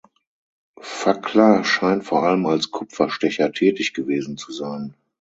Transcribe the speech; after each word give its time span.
Fackler 0.79 1.63
scheint 1.63 2.03
vor 2.05 2.23
allem 2.23 2.47
als 2.47 2.71
Kupferstecher 2.71 3.51
tätig 3.51 3.93
gewesen 3.93 4.35
zu 4.35 4.51
sein. 4.51 4.95